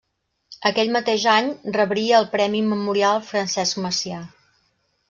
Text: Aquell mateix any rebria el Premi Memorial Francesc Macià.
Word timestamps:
Aquell 0.69 0.93
mateix 0.95 1.27
any 1.33 1.51
rebria 1.77 2.17
el 2.23 2.27
Premi 2.37 2.65
Memorial 2.73 3.25
Francesc 3.31 3.83
Macià. 3.87 4.27